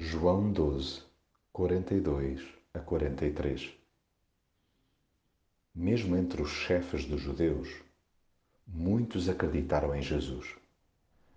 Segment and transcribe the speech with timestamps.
[0.00, 1.02] João 12,
[1.52, 2.40] 42
[2.72, 3.74] a 43
[5.74, 7.68] Mesmo entre os chefes dos judeus,
[8.64, 10.54] muitos acreditaram em Jesus.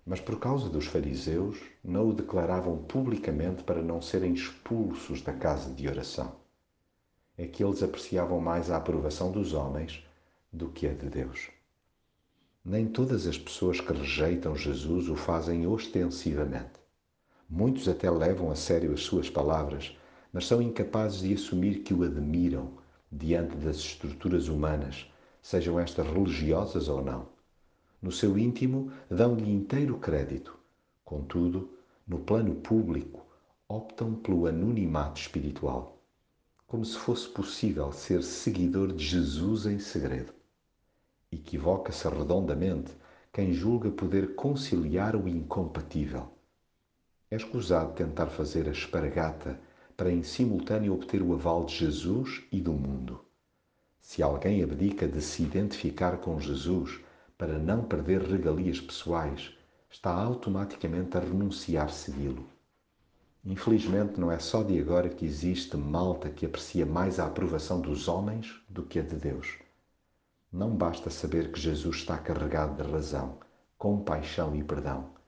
[0.06, 5.74] Mas por causa dos fariseus, não o declaravam publicamente para não serem expulsos da casa
[5.74, 6.36] de oração.
[7.36, 10.06] É que eles apreciavam mais a aprovação dos homens
[10.52, 11.50] do que a de Deus.
[12.64, 16.81] Nem todas as pessoas que rejeitam Jesus o fazem ostensivamente.
[17.48, 19.96] Muitos até levam a sério as suas palavras,
[20.32, 22.72] mas são incapazes de assumir que o admiram
[23.10, 25.06] diante das estruturas humanas,
[25.42, 27.28] sejam estas religiosas ou não.
[28.00, 30.58] No seu íntimo, dão-lhe inteiro crédito.
[31.04, 31.70] Contudo,
[32.06, 33.26] no plano público,
[33.68, 36.02] optam pelo anonimato espiritual,
[36.66, 40.32] como se fosse possível ser seguidor de Jesus em segredo.
[41.30, 42.92] Equivoca-se redondamente
[43.32, 46.30] quem julga poder conciliar o incompatível
[47.32, 49.58] é escusado tentar fazer a espargata
[49.96, 53.24] para em simultâneo obter o aval de Jesus e do mundo.
[54.02, 57.00] Se alguém abdica de se identificar com Jesus
[57.38, 59.50] para não perder regalias pessoais,
[59.88, 62.46] está automaticamente a renunciar segui-lo.
[63.42, 68.08] Infelizmente, não é só de agora que existe malta que aprecia mais a aprovação dos
[68.08, 69.56] homens do que a de Deus.
[70.52, 73.38] Não basta saber que Jesus está carregado de razão,
[73.78, 75.21] compaixão e perdão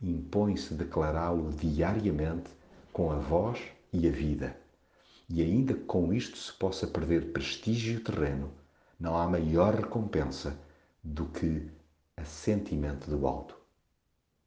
[0.00, 2.50] impõe-se declará-lo diariamente
[2.92, 3.60] com a voz
[3.92, 4.56] e a vida.
[5.28, 8.50] E ainda que com isto se possa perder prestígio terreno,
[8.98, 10.56] não há maior recompensa
[11.02, 11.70] do que
[12.16, 13.59] assentimento do alto.